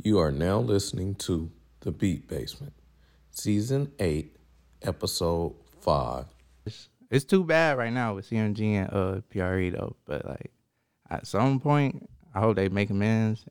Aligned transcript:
You 0.00 0.20
are 0.20 0.30
now 0.30 0.60
listening 0.60 1.16
to 1.16 1.50
The 1.80 1.90
Beat 1.90 2.28
Basement, 2.28 2.72
Season 3.32 3.90
8, 3.98 4.36
Episode 4.82 5.56
5. 5.80 6.24
It's 7.10 7.24
too 7.24 7.42
bad 7.42 7.78
right 7.78 7.92
now 7.92 8.14
with 8.14 8.30
CMG 8.30 8.74
and 8.74 8.92
uh 8.92 9.20
PRE 9.30 9.70
though, 9.70 9.96
but 10.04 10.24
like 10.24 10.52
at 11.10 11.26
some 11.26 11.58
point, 11.58 12.08
I 12.32 12.38
hope 12.38 12.54
they 12.54 12.68
make 12.68 12.90
amends. 12.90 13.44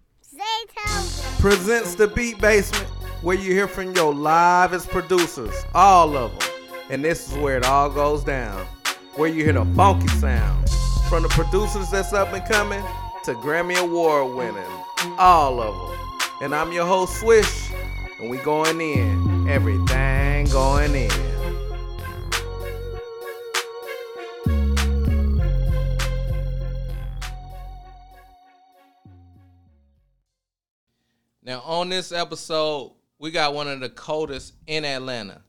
presents 1.40 1.96
the 1.96 2.08
Beat 2.08 2.40
Basement, 2.40 2.88
where 3.24 3.36
you 3.36 3.52
hear 3.52 3.68
from 3.68 3.94
your 3.94 4.14
livest 4.14 4.88
producers, 4.88 5.66
all 5.74 6.16
of 6.16 6.40
them. 6.40 6.50
And 6.90 7.04
this 7.04 7.30
is 7.30 7.38
where 7.40 7.58
it 7.58 7.66
all 7.66 7.90
goes 7.90 8.24
down, 8.24 8.66
where 9.16 9.28
you 9.28 9.44
hear 9.44 9.54
the 9.54 9.66
funky 9.76 10.08
sound. 10.08 10.70
From 11.10 11.24
the 11.24 11.30
producers 11.30 11.90
that's 11.92 12.14
up 12.14 12.32
and 12.32 12.46
coming 12.46 12.84
to 13.26 13.34
Grammy 13.34 13.76
Award 13.78 14.34
winning, 14.38 15.16
all 15.18 15.62
of 15.62 15.90
them. 15.90 16.07
And 16.40 16.54
I'm 16.54 16.72
your 16.72 16.86
host, 16.86 17.20
Swish, 17.20 17.72
and 18.20 18.30
we 18.30 18.38
going 18.38 18.80
in. 18.80 19.50
Everything 19.50 20.46
going 20.46 20.94
in. 20.94 21.10
Now, 31.42 31.62
on 31.62 31.90
this 31.90 32.12
episode, 32.12 32.94
we 33.18 33.32
got 33.32 33.56
one 33.56 33.68
of 33.68 33.80
the 33.80 33.90
coldest 33.90 34.54
in 34.68 34.86
Atlanta. 34.86 35.42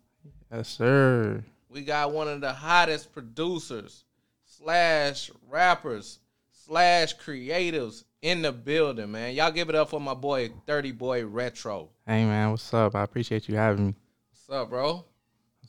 Yes, 0.51 0.69
sir. 0.71 1.45
We 1.69 1.83
got 1.83 2.13
one 2.13 2.29
of 2.29 2.41
the 2.41 2.55
hottest 2.55 3.13
producers, 3.13 4.05
slash 4.47 5.31
rappers, 5.51 6.21
slash 6.73 7.17
creatives 7.17 8.05
in 8.23 8.43
the 8.43 8.53
building, 8.53 9.11
man. 9.11 9.35
Y'all 9.35 9.51
give 9.51 9.69
it 9.69 9.75
up 9.75 9.89
for 9.91 10.01
my 10.01 10.15
boy, 10.15 10.51
30 10.67 10.93
Boy 10.93 11.25
Retro. 11.25 11.89
Hey 12.07 12.25
man, 12.25 12.51
what's 12.51 12.73
up? 12.75 12.95
I 12.95 13.03
appreciate 13.03 13.49
you 13.49 13.57
having 13.57 13.87
me. 13.89 13.95
What's 14.31 14.51
up, 14.61 14.69
bro? 14.71 15.05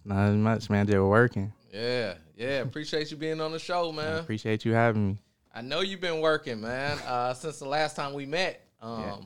Not 0.03 0.29
as 0.29 0.35
much, 0.35 0.69
man. 0.69 0.85
Just 0.87 0.97
working. 0.99 1.53
Yeah, 1.73 2.15
yeah. 2.35 2.59
Appreciate 2.61 3.11
you 3.11 3.17
being 3.17 3.39
on 3.39 3.51
the 3.51 3.59
show, 3.59 3.91
I 3.91 3.95
man. 3.95 4.17
appreciate 4.19 4.65
you 4.65 4.73
having 4.73 5.07
me. 5.07 5.21
I 5.53 5.61
know 5.61 5.81
you've 5.81 6.01
been 6.01 6.19
working, 6.21 6.61
man. 6.61 6.97
Uh, 7.05 7.33
since 7.33 7.59
the 7.59 7.67
last 7.67 7.95
time 7.95 8.13
we 8.13 8.25
met, 8.25 8.65
um, 8.81 9.01
Yeah. 9.01 9.17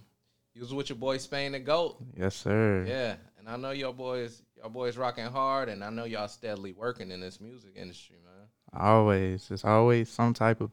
you 0.56 0.62
was 0.62 0.74
with 0.74 0.90
your 0.90 0.98
boy 0.98 1.18
Spain 1.18 1.54
the 1.54 1.60
Goat. 1.60 1.98
Yes, 2.18 2.36
sir. 2.36 2.86
Yeah, 2.88 3.16
and 3.40 3.48
I 3.50 3.56
know 3.58 3.72
your 3.72 3.94
boys, 3.94 4.42
your 4.58 4.70
boys 4.70 4.96
rocking 4.98 5.26
hard, 5.26 5.70
and 5.70 5.84
I 5.84 5.90
know 5.90 6.06
y'all 6.06 6.28
steadily 6.28 6.74
working 6.74 7.10
in 7.12 7.20
this 7.20 7.40
music 7.42 7.72
industry, 7.76 8.18
man. 8.24 8.48
Always. 8.82 9.48
There's 9.48 9.64
always 9.64 10.10
some 10.10 10.34
type 10.34 10.60
of 10.62 10.72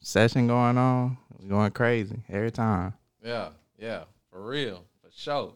session 0.00 0.46
going 0.46 0.78
on. 0.78 1.18
It's 1.34 1.44
going 1.46 1.70
crazy 1.72 2.22
every 2.28 2.50
time. 2.50 2.94
Yeah, 3.24 3.48
yeah, 3.78 4.04
for 4.30 4.42
real, 4.46 4.84
for 5.02 5.10
sure. 5.14 5.54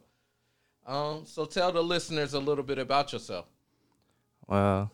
Um, 0.86 1.22
so 1.24 1.44
tell 1.44 1.72
the 1.72 1.83
listeners 1.83 2.34
a 2.34 2.41
little 2.41 2.64
bit 2.64 2.78
about 2.78 3.12
yourself. 3.12 3.46
Well, 4.46 4.91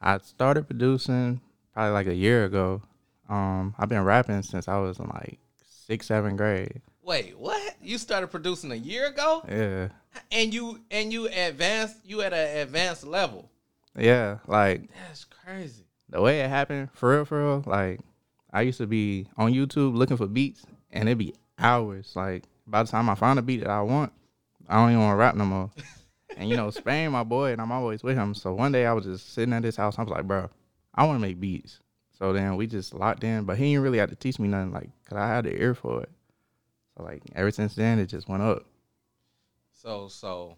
I 0.00 0.18
started 0.18 0.66
producing 0.68 1.40
probably 1.74 1.92
like 1.92 2.06
a 2.06 2.14
year 2.14 2.44
ago. 2.44 2.82
Um, 3.28 3.74
I've 3.78 3.88
been 3.88 4.04
rapping 4.04 4.42
since 4.42 4.68
I 4.68 4.78
was 4.78 4.98
in 4.98 5.06
like 5.08 5.38
sixth, 5.86 6.08
seventh 6.08 6.36
grade. 6.36 6.80
Wait, 7.02 7.38
what? 7.38 7.76
You 7.82 7.98
started 7.98 8.28
producing 8.28 8.72
a 8.72 8.76
year 8.76 9.06
ago, 9.08 9.44
Yeah. 9.48 9.88
and 10.32 10.52
you 10.52 10.80
and 10.90 11.12
you 11.12 11.26
advanced. 11.28 11.96
You 12.04 12.22
at 12.22 12.32
an 12.32 12.58
advanced 12.58 13.04
level. 13.06 13.50
Yeah. 13.98 14.38
Like 14.46 14.88
That's 15.08 15.24
crazy. 15.24 15.84
the 16.08 16.20
way 16.20 16.40
it 16.40 16.48
happened, 16.48 16.90
for 16.92 17.10
real, 17.14 17.24
for 17.24 17.38
real, 17.44 17.62
like 17.66 18.00
I 18.56 18.62
used 18.62 18.78
to 18.78 18.86
be 18.86 19.26
on 19.36 19.52
YouTube 19.52 19.94
looking 19.94 20.16
for 20.16 20.26
beats 20.26 20.64
and 20.90 21.10
it'd 21.10 21.18
be 21.18 21.34
hours. 21.58 22.12
Like 22.16 22.44
by 22.66 22.82
the 22.82 22.90
time 22.90 23.10
I 23.10 23.14
find 23.14 23.38
a 23.38 23.42
beat 23.42 23.60
that 23.60 23.68
I 23.68 23.82
want, 23.82 24.14
I 24.66 24.76
don't 24.76 24.92
even 24.92 25.02
want 25.02 25.12
to 25.12 25.16
rap 25.16 25.34
no 25.34 25.44
more. 25.44 25.70
and 26.38 26.48
you 26.48 26.56
know, 26.56 26.70
Spain, 26.70 27.12
my 27.12 27.22
boy, 27.22 27.52
and 27.52 27.60
I'm 27.60 27.70
always 27.70 28.02
with 28.02 28.16
him. 28.16 28.34
So 28.34 28.54
one 28.54 28.72
day 28.72 28.86
I 28.86 28.94
was 28.94 29.04
just 29.04 29.34
sitting 29.34 29.52
at 29.52 29.62
his 29.62 29.76
house. 29.76 29.98
I 29.98 30.02
was 30.02 30.10
like, 30.10 30.26
bro, 30.26 30.48
I 30.94 31.04
want 31.04 31.16
to 31.16 31.20
make 31.20 31.38
beats. 31.38 31.80
So 32.18 32.32
then 32.32 32.56
we 32.56 32.66
just 32.66 32.94
locked 32.94 33.24
in, 33.24 33.44
but 33.44 33.58
he 33.58 33.72
didn't 33.72 33.82
really 33.82 33.98
have 33.98 34.08
to 34.08 34.16
teach 34.16 34.38
me 34.38 34.48
nothing, 34.48 34.72
like, 34.72 34.88
cause 35.06 35.18
I 35.18 35.28
had 35.28 35.44
the 35.44 35.54
ear 35.54 35.74
for 35.74 36.04
it. 36.04 36.10
So 36.96 37.04
like 37.04 37.20
ever 37.34 37.50
since 37.50 37.74
then, 37.74 37.98
it 37.98 38.06
just 38.06 38.26
went 38.26 38.42
up. 38.42 38.64
So 39.74 40.08
so. 40.08 40.56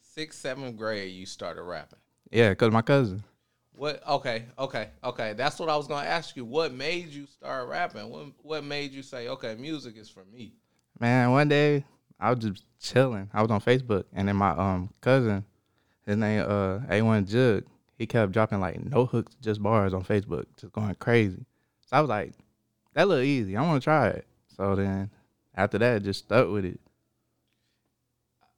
Sixth, 0.00 0.38
seventh 0.38 0.76
grade, 0.76 1.12
you 1.12 1.26
started 1.26 1.62
rapping. 1.62 1.98
Yeah, 2.30 2.54
cause 2.54 2.70
my 2.70 2.82
cousin. 2.82 3.24
What? 3.76 4.02
Okay, 4.08 4.44
okay, 4.58 4.88
okay. 5.04 5.34
That's 5.34 5.58
what 5.58 5.68
I 5.68 5.76
was 5.76 5.86
gonna 5.86 6.06
ask 6.06 6.34
you. 6.34 6.44
What 6.44 6.72
made 6.72 7.08
you 7.08 7.26
start 7.26 7.68
rapping? 7.68 8.08
What 8.08 8.28
What 8.42 8.64
made 8.64 8.92
you 8.92 9.02
say, 9.02 9.28
okay, 9.28 9.54
music 9.54 9.96
is 9.98 10.08
for 10.08 10.24
me? 10.32 10.54
Man, 10.98 11.30
one 11.30 11.48
day 11.48 11.84
I 12.18 12.30
was 12.30 12.42
just 12.42 12.64
chilling. 12.80 13.28
I 13.34 13.42
was 13.42 13.50
on 13.50 13.60
Facebook, 13.60 14.04
and 14.14 14.28
then 14.28 14.36
my 14.36 14.50
um 14.50 14.90
cousin, 15.02 15.44
his 16.06 16.16
name 16.16 16.40
uh 16.40 16.78
A1 16.88 17.28
Jug, 17.28 17.64
he 17.98 18.06
kept 18.06 18.32
dropping 18.32 18.60
like 18.60 18.82
no 18.82 19.04
hooks, 19.04 19.34
just 19.42 19.62
bars 19.62 19.92
on 19.92 20.04
Facebook, 20.04 20.46
just 20.58 20.72
going 20.72 20.94
crazy. 20.94 21.44
So 21.86 21.98
I 21.98 22.00
was 22.00 22.08
like, 22.08 22.32
that 22.94 23.06
look 23.08 23.24
easy. 23.24 23.58
I 23.58 23.62
want 23.62 23.82
to 23.82 23.84
try 23.84 24.08
it. 24.08 24.26
So 24.56 24.74
then 24.74 25.10
after 25.54 25.76
that, 25.78 26.02
just 26.02 26.24
stuck 26.24 26.48
with 26.48 26.64
it. 26.64 26.80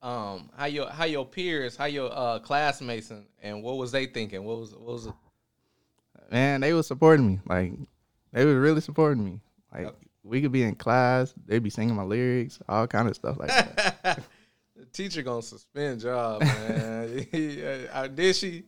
Um, 0.00 0.50
how 0.56 0.66
your 0.66 0.88
how 0.90 1.04
your 1.04 1.26
peers, 1.26 1.76
how 1.76 1.86
your 1.86 2.10
uh 2.12 2.38
classmates, 2.38 3.10
and, 3.10 3.24
and 3.42 3.62
what 3.62 3.76
was 3.76 3.90
they 3.90 4.06
thinking? 4.06 4.44
What 4.44 4.58
was 4.58 4.70
what 4.72 4.86
was 4.86 5.06
it? 5.06 5.14
Man, 6.30 6.60
they 6.60 6.72
was 6.72 6.86
supporting 6.86 7.26
me. 7.26 7.40
Like 7.46 7.72
they 8.32 8.44
was 8.44 8.54
really 8.54 8.80
supporting 8.80 9.24
me. 9.24 9.40
Like 9.72 9.94
we 10.22 10.40
could 10.40 10.52
be 10.52 10.62
in 10.62 10.74
class, 10.74 11.34
they'd 11.46 11.62
be 11.62 11.70
singing 11.70 11.96
my 11.96 12.02
lyrics, 12.02 12.60
all 12.68 12.86
kind 12.86 13.08
of 13.08 13.16
stuff 13.16 13.38
like 13.38 13.48
that. 13.48 14.22
the 14.76 14.84
teacher 14.92 15.22
gonna 15.22 15.42
suspend 15.42 16.02
y'all, 16.02 16.38
man. 16.40 17.26
Did 18.14 18.36
she? 18.36 18.64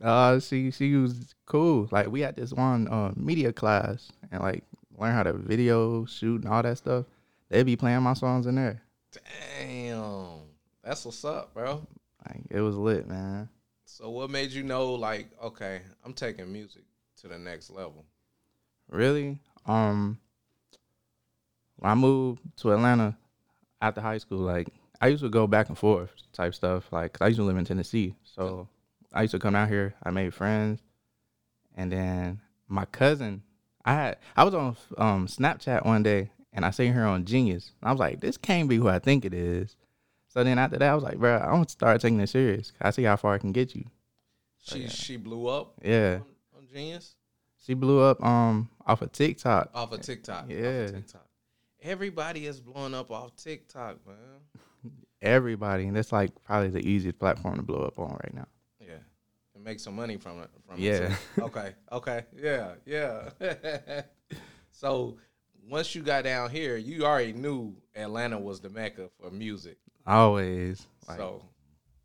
Uh, 0.00 0.40
she 0.40 0.70
she 0.70 0.94
was 0.94 1.34
cool. 1.46 1.88
Like 1.90 2.08
we 2.08 2.20
had 2.20 2.36
this 2.36 2.52
one 2.52 2.88
uh, 2.88 3.12
media 3.16 3.52
class 3.52 4.10
and 4.30 4.40
like 4.40 4.64
learn 4.98 5.14
how 5.14 5.22
to 5.24 5.32
video 5.32 6.04
shoot 6.06 6.42
and 6.42 6.52
all 6.52 6.62
that 6.62 6.78
stuff. 6.78 7.04
They'd 7.48 7.64
be 7.64 7.76
playing 7.76 8.02
my 8.02 8.14
songs 8.14 8.46
in 8.46 8.54
there. 8.54 8.82
Damn, 9.12 9.81
that's 10.82 11.04
what's 11.04 11.24
up, 11.24 11.54
bro. 11.54 11.86
Like 12.26 12.42
it 12.50 12.60
was 12.60 12.76
lit, 12.76 13.08
man. 13.08 13.48
So 13.84 14.10
what 14.10 14.30
made 14.30 14.52
you 14.52 14.62
know, 14.62 14.94
like, 14.94 15.28
okay, 15.42 15.82
I'm 16.04 16.14
taking 16.14 16.52
music 16.52 16.82
to 17.20 17.28
the 17.28 17.38
next 17.38 17.70
level? 17.70 18.04
Really. 18.88 19.38
Um, 19.66 20.18
when 21.76 21.90
I 21.90 21.94
moved 21.94 22.40
to 22.58 22.72
Atlanta 22.72 23.16
after 23.80 24.00
high 24.00 24.18
school, 24.18 24.38
like 24.38 24.68
I 25.00 25.08
used 25.08 25.22
to 25.22 25.28
go 25.28 25.46
back 25.46 25.68
and 25.68 25.78
forth 25.78 26.10
type 26.32 26.54
stuff. 26.54 26.92
Like 26.92 27.18
I 27.20 27.28
used 27.28 27.38
to 27.38 27.44
live 27.44 27.56
in 27.56 27.64
Tennessee, 27.64 28.14
so 28.24 28.68
I 29.12 29.22
used 29.22 29.32
to 29.32 29.38
come 29.38 29.54
out 29.54 29.68
here. 29.68 29.94
I 30.02 30.10
made 30.10 30.32
friends, 30.34 30.80
and 31.76 31.90
then 31.92 32.40
my 32.68 32.84
cousin, 32.86 33.42
I 33.84 33.94
had 33.94 34.18
I 34.36 34.44
was 34.44 34.54
on 34.54 34.76
um 34.96 35.26
Snapchat 35.26 35.84
one 35.84 36.02
day, 36.02 36.30
and 36.52 36.64
I 36.64 36.70
seen 36.70 36.92
her 36.92 37.04
on 37.04 37.24
Genius. 37.24 37.72
I 37.82 37.90
was 37.90 38.00
like, 38.00 38.20
this 38.20 38.36
can't 38.36 38.68
be 38.68 38.76
who 38.76 38.88
I 38.88 38.98
think 38.98 39.24
it 39.24 39.34
is. 39.34 39.76
So 40.32 40.42
then 40.42 40.58
after 40.58 40.78
that, 40.78 40.90
I 40.90 40.94
was 40.94 41.04
like, 41.04 41.18
bro, 41.18 41.36
I'm 41.36 41.50
gonna 41.50 41.68
start 41.68 42.00
taking 42.00 42.16
this 42.16 42.30
serious. 42.30 42.72
I 42.80 42.90
see 42.90 43.02
how 43.02 43.16
far 43.16 43.34
I 43.34 43.38
can 43.38 43.52
get 43.52 43.74
you. 43.74 43.84
She 44.62 44.88
she 44.88 45.16
blew 45.16 45.46
up 45.48 45.74
Yeah, 45.84 46.20
on, 46.54 46.58
on 46.62 46.66
Genius 46.72 47.16
she 47.64 47.74
blew 47.74 48.00
up 48.00 48.24
um 48.24 48.70
off 48.86 49.02
of 49.02 49.12
TikTok. 49.12 49.70
off 49.74 49.92
of 49.92 50.00
TikTok. 50.00 50.44
off 50.44 50.50
of 50.50 50.50
Yeah. 50.50 50.86
TikTok. 50.86 51.26
Everybody 51.82 52.46
is 52.46 52.60
blowing 52.60 52.94
up 52.94 53.10
off 53.10 53.36
TikTok, 53.36 53.98
man. 54.06 54.92
everybody, 55.22 55.86
and 55.86 55.96
it's 55.98 56.12
like 56.12 56.30
probably 56.44 56.70
the 56.70 56.86
easiest 56.88 57.18
platform 57.18 57.56
to 57.56 57.62
blow 57.62 57.82
up 57.82 57.98
on 57.98 58.12
right 58.12 58.34
now. 58.34 58.46
Yeah, 58.80 58.94
and 59.54 59.62
make 59.64 59.80
some 59.80 59.94
money 59.96 60.16
from 60.16 60.40
it. 60.42 60.48
From 60.66 60.80
Yeah. 60.80 61.14
It 61.36 61.42
okay. 61.42 61.74
Okay. 61.92 62.24
Yeah. 62.40 62.72
Yeah. 62.86 63.30
so 64.70 65.18
once 65.68 65.94
you 65.94 66.02
got 66.02 66.24
down 66.24 66.50
here, 66.50 66.76
you 66.76 67.04
already 67.04 67.32
knew 67.32 67.76
Atlanta 67.94 68.38
was 68.38 68.60
the 68.60 68.70
mecca 68.70 69.08
for 69.20 69.30
music. 69.30 69.76
Always, 70.06 70.86
like, 71.08 71.18
so, 71.18 71.42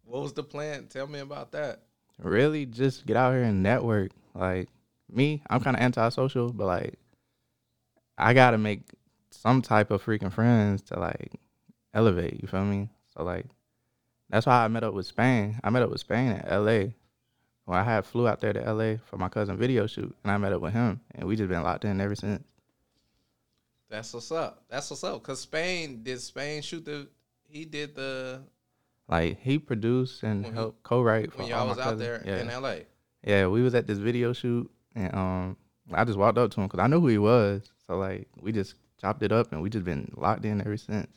what 0.05 0.21
was 0.21 0.33
the 0.33 0.43
plan? 0.43 0.87
Tell 0.87 1.07
me 1.07 1.19
about 1.19 1.51
that. 1.51 1.81
really 2.19 2.65
just 2.65 3.05
get 3.05 3.17
out 3.17 3.33
here 3.33 3.43
and 3.43 3.63
network. 3.63 4.11
Like 4.33 4.69
me, 5.09 5.41
I'm 5.49 5.61
kind 5.61 5.75
of 5.75 5.81
antisocial, 5.81 6.51
but 6.51 6.65
like 6.65 6.93
I 8.17 8.33
gotta 8.33 8.57
make 8.57 8.81
some 9.31 9.61
type 9.61 9.91
of 9.91 10.03
freaking 10.03 10.31
friends 10.31 10.81
to 10.83 10.99
like 10.99 11.33
elevate. 11.93 12.41
You 12.41 12.47
feel 12.47 12.65
me? 12.65 12.89
So 13.15 13.23
like 13.23 13.45
that's 14.29 14.45
why 14.45 14.63
I 14.63 14.67
met 14.67 14.83
up 14.83 14.93
with 14.93 15.05
Spain. 15.05 15.59
I 15.63 15.69
met 15.69 15.83
up 15.83 15.89
with 15.89 16.01
Spain 16.01 16.31
in 16.31 16.45
L.A. 16.45 16.93
When 17.65 17.77
I 17.77 17.83
had 17.83 18.05
flew 18.05 18.27
out 18.27 18.39
there 18.41 18.53
to 18.53 18.65
L.A. 18.65 18.97
for 18.97 19.17
my 19.17 19.29
cousin 19.29 19.57
video 19.57 19.87
shoot, 19.87 20.13
and 20.23 20.31
I 20.31 20.37
met 20.37 20.53
up 20.53 20.61
with 20.61 20.73
him, 20.73 21.01
and 21.15 21.27
we 21.27 21.35
just 21.35 21.49
been 21.49 21.63
locked 21.63 21.85
in 21.85 21.99
ever 21.99 22.15
since. 22.15 22.43
That's 23.89 24.13
what's 24.13 24.31
up. 24.31 24.63
That's 24.69 24.89
what's 24.89 25.03
up. 25.03 25.21
Cause 25.23 25.41
Spain 25.41 26.01
did 26.03 26.19
Spain 26.21 26.61
shoot 26.61 26.85
the. 26.85 27.07
He 27.47 27.65
did 27.65 27.95
the 27.95 28.43
Like 29.07 29.39
he 29.39 29.57
produced 29.59 30.23
and 30.23 30.43
When 30.43 30.53
he- 30.53 30.57
helped 30.57 30.83
co-write 30.83 31.31
for 31.31 31.37
when 31.43 31.53
all 31.53 31.59
y'all 31.59 31.67
was 31.69 31.77
out 31.77 31.83
cousins. 31.97 32.01
there 32.01 32.23
Yeah. 32.25 32.41
in 32.41 32.49
L.A. 32.49 32.85
Yeah, 33.23 33.47
we 33.47 33.61
was 33.61 33.73
at 33.75 33.87
this 33.87 33.97
video 33.97 34.33
shoot, 34.33 34.69
and 34.95 35.13
um, 35.15 35.57
I 35.91 36.03
just 36.05 36.17
walked 36.17 36.37
up 36.37 36.51
to 36.51 36.61
him 36.61 36.67
because 36.67 36.79
I 36.79 36.87
knew 36.87 36.99
who 36.99 37.07
he 37.07 37.17
was. 37.17 37.71
So 37.87 37.97
like, 37.97 38.27
we 38.41 38.51
just 38.51 38.75
chopped 39.01 39.23
it 39.23 39.31
up, 39.31 39.51
and 39.51 39.61
we 39.61 39.69
just 39.69 39.85
been 39.85 40.11
locked 40.15 40.45
in 40.45 40.59
ever 40.61 40.77
since. 40.77 41.07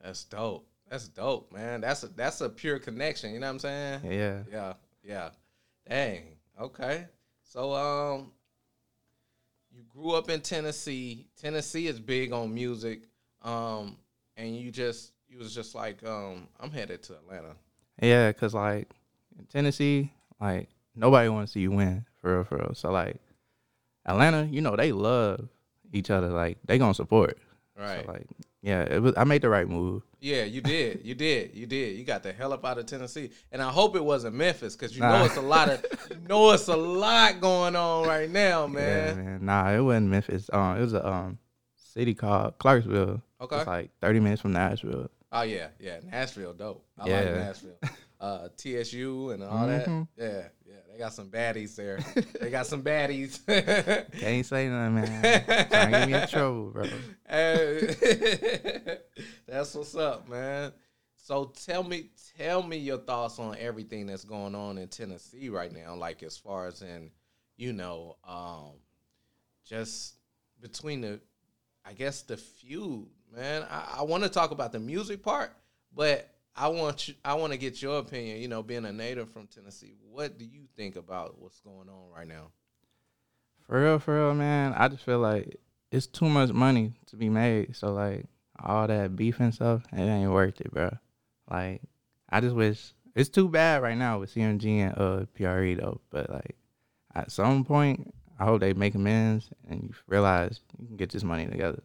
That's 0.00 0.24
dope. 0.24 0.66
That's 0.88 1.08
dope, 1.08 1.52
man. 1.52 1.80
That's 1.80 2.02
a 2.02 2.08
that's 2.08 2.40
a 2.42 2.48
pure 2.50 2.78
connection. 2.78 3.32
You 3.32 3.40
know 3.40 3.46
what 3.46 3.52
I'm 3.54 3.58
saying? 3.60 4.00
Yeah, 4.04 4.42
Yeah, 4.50 4.72
yeah. 5.02 5.30
Dang. 5.88 6.36
Okay. 6.60 7.06
So 7.42 7.72
um 7.72 8.30
you 9.74 9.82
grew 9.84 10.12
up 10.12 10.28
in 10.28 10.40
Tennessee. 10.42 11.28
Tennessee 11.40 11.86
is 11.86 11.98
big 11.98 12.32
on 12.32 12.52
music. 12.52 13.04
Um 13.40 13.96
and 14.36 14.54
you 14.56 14.70
just 14.70 15.12
you 15.32 15.38
was 15.38 15.54
just 15.54 15.74
like, 15.74 16.04
um, 16.06 16.46
I'm 16.60 16.70
headed 16.70 17.02
to 17.04 17.14
Atlanta. 17.14 17.54
yeah, 18.02 18.30
cause 18.32 18.52
like 18.54 18.88
in 19.38 19.46
Tennessee, 19.46 20.12
like 20.40 20.68
nobody 20.94 21.28
wants 21.30 21.52
to 21.52 21.54
see 21.54 21.60
you 21.62 21.70
win 21.70 22.04
for 22.20 22.34
real, 22.34 22.44
for 22.44 22.56
real. 22.58 22.74
So 22.74 22.90
like 22.90 23.16
Atlanta, 24.06 24.44
you 24.50 24.60
know, 24.60 24.76
they 24.76 24.92
love 24.92 25.48
each 25.92 26.10
other. 26.10 26.28
Like 26.28 26.58
they 26.66 26.78
gonna 26.78 26.94
support. 26.94 27.38
Right. 27.78 28.04
So 28.04 28.12
like 28.12 28.26
yeah, 28.60 28.82
it 28.82 29.00
was. 29.02 29.14
I 29.16 29.24
made 29.24 29.42
the 29.42 29.48
right 29.48 29.66
move. 29.68 30.02
yeah, 30.20 30.44
you 30.44 30.60
did. 30.60 31.00
You 31.04 31.14
did. 31.16 31.54
You 31.54 31.66
did. 31.66 31.96
You 31.96 32.04
got 32.04 32.22
the 32.22 32.32
hell 32.32 32.52
up 32.52 32.64
out 32.64 32.78
of 32.78 32.86
Tennessee. 32.86 33.30
And 33.50 33.60
I 33.60 33.70
hope 33.70 33.96
it 33.96 34.04
wasn't 34.04 34.36
Memphis, 34.36 34.76
because 34.76 34.94
you 34.94 35.00
know 35.02 35.24
it's 35.24 35.36
a 35.36 35.40
lot 35.42 35.68
of 35.68 35.84
you 36.10 36.16
know 36.28 36.50
it's 36.52 36.68
a 36.68 36.76
lot 36.76 37.40
going 37.40 37.74
on 37.74 38.06
right 38.06 38.30
now, 38.30 38.62
Yeah, 38.66 38.72
man. 38.72 39.24
man. 39.24 39.44
Nah, 39.46 39.70
it 39.72 39.80
wasn't 39.80 40.10
Memphis. 40.10 40.48
Um, 40.52 40.76
it 40.76 40.80
was 40.80 40.92
a 40.94 41.04
um 41.08 41.38
city 41.74 42.14
called 42.14 42.56
Clarksville. 42.58 43.20
Okay. 43.40 43.56
It's 43.56 43.66
like 43.66 43.90
thirty 44.00 44.20
minutes 44.20 44.42
from 44.42 44.52
Nashville. 44.52 45.10
Oh 45.32 45.42
yeah, 45.42 45.68
yeah. 45.80 45.98
Nashville 46.10 46.52
dope. 46.52 46.84
I 46.98 47.04
like 47.08 47.24
Nashville. 47.34 47.78
Uh 48.20 48.48
TSU 48.56 49.30
and 49.30 49.42
all 49.42 49.66
that. 49.66 49.88
Mhm. 49.88 50.06
Yeah, 50.16 50.42
yeah. 50.66 50.74
They 50.92 50.98
got 50.98 51.12
some 51.14 51.28
baddies 51.30 51.74
there. 51.74 51.98
they 52.40 52.50
got 52.50 52.66
some 52.66 52.82
baddies. 52.82 53.40
Can't 54.20 54.46
say 54.46 54.68
nothing, 54.68 54.94
man. 54.94 55.44
Trying 55.70 55.92
to 55.92 55.98
get 55.98 56.08
me 56.08 56.14
in 56.14 56.28
trouble, 56.28 56.70
bro. 56.70 56.84
Hey, 57.28 58.98
that's 59.48 59.74
what's 59.74 59.96
up, 59.96 60.28
man. 60.28 60.72
So 61.16 61.52
tell 61.66 61.82
me, 61.82 62.10
tell 62.36 62.62
me 62.62 62.76
your 62.76 62.98
thoughts 62.98 63.38
on 63.38 63.56
everything 63.58 64.06
that's 64.06 64.24
going 64.24 64.54
on 64.54 64.76
in 64.76 64.88
Tennessee 64.88 65.48
right 65.48 65.72
now. 65.72 65.94
Like 65.94 66.22
as 66.22 66.36
far 66.36 66.66
as 66.66 66.82
in, 66.82 67.10
you 67.56 67.72
know, 67.72 68.16
um, 68.28 68.72
just 69.64 70.16
between 70.60 71.00
the, 71.00 71.20
I 71.84 71.92
guess 71.92 72.22
the 72.22 72.36
feud, 72.36 73.06
man. 73.34 73.66
I, 73.70 73.98
I 73.98 74.02
want 74.02 74.22
to 74.24 74.28
talk 74.28 74.50
about 74.50 74.72
the 74.72 74.80
music 74.80 75.22
part, 75.22 75.52
but 75.94 76.28
I 76.54 76.68
want 76.68 77.08
you, 77.08 77.14
I 77.24 77.34
want 77.34 77.52
to 77.52 77.58
get 77.58 77.80
your 77.80 77.98
opinion. 77.98 78.40
You 78.40 78.48
know, 78.48 78.62
being 78.62 78.84
a 78.84 78.92
native 78.92 79.30
from 79.30 79.46
Tennessee, 79.46 79.94
what 80.10 80.38
do 80.38 80.44
you 80.44 80.62
think 80.76 80.96
about 80.96 81.40
what's 81.40 81.60
going 81.60 81.88
on 81.88 82.10
right 82.14 82.28
now? 82.28 82.48
For 83.66 83.82
real, 83.82 83.98
for 83.98 84.14
real, 84.14 84.34
man. 84.34 84.74
I 84.76 84.88
just 84.88 85.04
feel 85.04 85.18
like 85.18 85.56
it's 85.90 86.06
too 86.06 86.28
much 86.28 86.52
money 86.52 86.92
to 87.06 87.16
be 87.16 87.28
made. 87.28 87.76
So 87.76 87.92
like 87.92 88.26
all 88.62 88.86
that 88.86 89.16
beef 89.16 89.40
and 89.40 89.54
stuff, 89.54 89.82
it 89.92 90.00
ain't 90.00 90.30
worth 90.30 90.60
it, 90.60 90.72
bro. 90.72 90.90
Like 91.50 91.82
I 92.28 92.40
just 92.40 92.54
wish 92.54 92.92
it's 93.14 93.28
too 93.28 93.48
bad 93.48 93.82
right 93.82 93.96
now 93.96 94.18
with 94.18 94.34
CMG 94.34 94.78
and 94.78 94.98
uh 94.98 95.26
PRE 95.34 95.74
though. 95.74 96.00
But 96.10 96.30
like 96.30 96.56
at 97.14 97.30
some 97.30 97.64
point, 97.64 98.12
I 98.38 98.44
hope 98.44 98.60
they 98.60 98.72
make 98.74 98.94
amends 98.94 99.50
and 99.68 99.82
you 99.82 99.94
realize 100.06 100.60
you 100.80 100.88
can 100.88 100.96
get 100.96 101.10
this 101.10 101.22
money 101.22 101.46
together. 101.46 101.82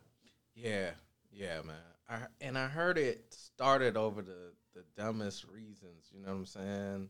Yeah, 0.55 0.91
yeah, 1.37 1.61
man. 1.65 1.75
I, 2.09 2.17
and 2.41 2.57
I 2.57 2.67
heard 2.67 2.97
it 2.97 3.25
started 3.29 3.95
over 3.95 4.21
the 4.21 4.53
the 4.73 4.83
dumbest 5.01 5.45
reasons. 5.45 6.09
You 6.13 6.21
know 6.21 6.29
what 6.29 6.37
I'm 6.37 6.45
saying? 6.45 7.09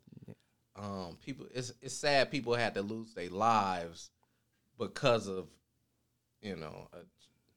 Um, 0.75 1.17
people, 1.23 1.45
it's 1.53 1.73
it's 1.81 1.95
sad 1.95 2.31
people 2.31 2.53
had 2.53 2.73
to 2.75 2.81
lose 2.81 3.13
their 3.13 3.29
lives 3.29 4.11
because 4.77 5.27
of, 5.27 5.47
you 6.41 6.55
know, 6.55 6.87
a, 6.93 6.97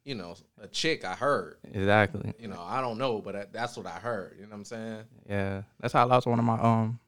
you 0.05 0.15
know, 0.15 0.35
a 0.61 0.69
chick. 0.69 1.05
I 1.05 1.15
heard. 1.15 1.59
Exactly. 1.73 2.33
You 2.39 2.49
know, 2.49 2.63
I 2.63 2.81
don't 2.81 2.99
know, 2.99 3.21
but 3.21 3.37
I, 3.37 3.47
that's 3.53 3.77
what 3.77 3.87
I 3.87 3.99
heard. 3.99 4.37
You 4.39 4.45
know 4.45 4.51
what 4.51 4.57
I'm 4.57 4.65
saying? 4.65 5.03
Yeah, 5.29 5.63
that's 5.81 5.93
how 5.93 6.03
I 6.03 6.05
lost 6.05 6.27
one 6.27 6.39
of 6.39 6.45
my 6.45 6.59
um 6.61 6.99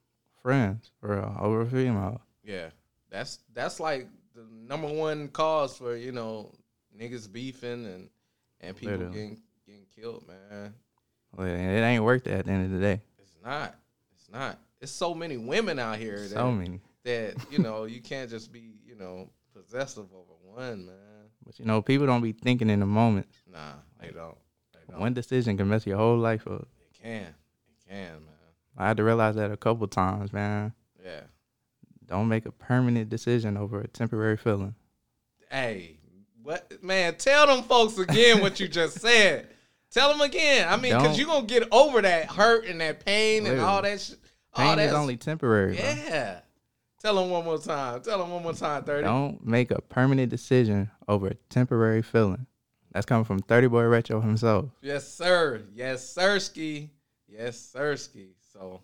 friends 0.42 0.90
for 1.00 1.16
real, 1.16 1.36
over 1.40 1.62
a 1.62 1.66
female. 1.66 2.20
Yeah, 2.44 2.70
that's 3.10 3.38
that's 3.54 3.80
like 3.80 4.08
the 4.34 4.44
number 4.66 4.88
one 4.88 5.28
cause 5.28 5.76
for 5.76 5.96
you 5.96 6.12
know 6.12 6.52
niggas 6.98 7.30
beefing 7.30 7.86
and 7.86 8.08
and 8.60 8.76
people 8.76 8.92
Literally. 8.92 9.14
getting 9.14 9.40
getting 9.72 9.86
killed, 9.94 10.24
man. 10.26 10.74
Well, 11.36 11.46
it 11.46 11.80
ain't 11.80 12.04
worth 12.04 12.26
it 12.26 12.32
at 12.32 12.46
the 12.46 12.52
end 12.52 12.66
of 12.66 12.72
the 12.72 12.78
day. 12.78 13.00
It's 13.18 13.36
not. 13.42 13.74
It's 14.16 14.28
not. 14.30 14.58
It's 14.80 14.92
so 14.92 15.14
many 15.14 15.36
women 15.36 15.78
out 15.78 15.98
here 15.98 16.20
that, 16.20 16.30
So 16.30 16.52
many. 16.52 16.80
that 17.04 17.34
you 17.50 17.58
know 17.58 17.84
you 17.84 18.00
can't 18.00 18.28
just 18.28 18.52
be 18.52 18.74
you 18.84 18.96
know 18.96 19.28
possessive 19.54 20.06
over 20.12 20.32
one 20.42 20.86
man. 20.86 20.94
But 21.44 21.58
you 21.58 21.64
know, 21.64 21.82
people 21.82 22.06
don't 22.06 22.22
be 22.22 22.32
thinking 22.32 22.70
in 22.70 22.80
the 22.80 22.86
moment. 22.86 23.26
Nah, 23.50 23.72
they 24.00 24.08
don't. 24.10 24.36
They 24.74 24.80
don't. 24.90 25.00
One 25.00 25.14
decision 25.14 25.56
can 25.56 25.68
mess 25.68 25.86
your 25.86 25.96
whole 25.96 26.18
life 26.18 26.46
up. 26.46 26.68
It 26.80 27.02
can. 27.02 27.22
It 27.22 27.88
can, 27.88 28.12
man. 28.12 28.34
I 28.76 28.88
had 28.88 28.96
to 28.98 29.04
realize 29.04 29.34
that 29.36 29.50
a 29.50 29.56
couple 29.56 29.86
times, 29.86 30.32
man. 30.32 30.72
Yeah. 31.04 31.20
Don't 32.06 32.28
make 32.28 32.46
a 32.46 32.52
permanent 32.52 33.08
decision 33.08 33.56
over 33.56 33.80
a 33.80 33.88
temporary 33.88 34.36
feeling. 34.36 34.74
Hey, 35.50 35.96
what 36.42 36.82
man? 36.82 37.14
Tell 37.16 37.46
them 37.46 37.62
folks 37.64 37.98
again 37.98 38.40
what 38.40 38.60
you 38.60 38.68
just 38.68 39.00
said. 39.00 39.48
Tell 39.92 40.10
them 40.10 40.20
again. 40.20 40.68
I 40.68 40.76
mean, 40.76 40.96
because 40.96 41.18
you're 41.18 41.26
gonna 41.28 41.46
get 41.46 41.68
over 41.70 42.00
that 42.02 42.30
hurt 42.30 42.66
and 42.66 42.80
that 42.80 43.04
pain 43.04 43.46
and 43.46 43.60
all 43.60 43.82
that 43.82 44.00
shit. 44.00 44.18
All 44.54 44.64
Pain 44.66 44.76
that 44.78 44.88
is 44.88 44.92
only 44.92 45.16
temporary. 45.16 45.76
bro. 45.76 45.84
Yeah. 45.84 46.40
Tell 47.00 47.14
them 47.16 47.30
one 47.30 47.44
more 47.44 47.58
time. 47.58 48.00
Tell 48.02 48.18
them 48.18 48.30
one 48.30 48.42
more 48.42 48.52
time. 48.52 48.84
Thirty. 48.84 49.04
Don't 49.04 49.44
make 49.46 49.70
a 49.70 49.80
permanent 49.80 50.30
decision 50.30 50.90
over 51.08 51.28
a 51.28 51.34
temporary 51.50 52.02
feeling. 52.02 52.46
That's 52.92 53.06
coming 53.06 53.24
from 53.24 53.38
30 53.40 53.68
Boy 53.68 53.84
Retro 53.84 54.20
himself. 54.20 54.66
Yes, 54.82 55.08
sir. 55.08 55.62
Yes, 55.74 56.14
sirski. 56.14 56.90
Yes, 57.26 57.72
sirski. 57.74 58.32
So, 58.52 58.82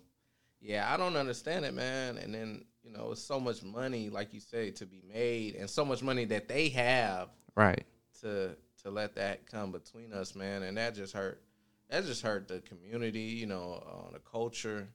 yeah, 0.59 0.91
I 0.91 0.97
don't 0.97 1.15
understand 1.15 1.63
it, 1.65 1.75
man. 1.75 2.17
And 2.17 2.33
then 2.33 2.65
you 2.83 2.91
know, 2.91 3.11
it's 3.11 3.21
so 3.21 3.39
much 3.39 3.61
money, 3.61 4.09
like 4.09 4.33
you 4.33 4.39
say, 4.39 4.71
to 4.71 4.85
be 4.87 5.03
made, 5.13 5.53
and 5.55 5.69
so 5.69 5.85
much 5.85 6.01
money 6.01 6.25
that 6.25 6.47
they 6.47 6.69
have 6.69 7.29
Right. 7.55 7.85
to 8.21 8.55
to 8.83 8.91
let 8.91 9.15
that 9.15 9.49
come 9.49 9.71
between 9.71 10.13
us, 10.13 10.35
man. 10.35 10.63
And 10.63 10.77
that 10.77 10.95
just 10.95 11.13
hurt. 11.13 11.41
That 11.89 12.05
just 12.05 12.21
hurt 12.21 12.47
the 12.47 12.61
community, 12.61 13.19
you 13.19 13.47
know, 13.47 13.83
uh, 13.85 14.11
the 14.13 14.19
culture, 14.19 14.87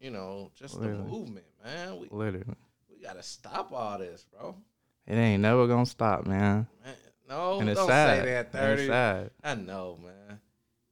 you 0.00 0.10
know, 0.10 0.50
just 0.54 0.78
the 0.78 0.88
movement, 0.88 1.46
man. 1.64 1.98
We 1.98 2.08
Literally. 2.10 2.44
we 2.90 3.02
gotta 3.02 3.22
stop 3.22 3.72
all 3.72 3.98
this, 3.98 4.26
bro. 4.30 4.54
It 5.06 5.14
ain't 5.14 5.42
never 5.42 5.66
gonna 5.66 5.86
stop, 5.86 6.26
man. 6.26 6.66
Man, 6.84 6.94
no, 7.28 7.60
and 7.60 7.70
it's 7.70 7.80
don't 7.80 7.88
sad. 7.88 8.18
say 8.18 8.24
that. 8.32 8.52
Thirty. 8.52 8.82
It's 8.82 8.90
sad. 8.90 9.30
I 9.42 9.54
know, 9.54 9.98
man. 10.02 10.40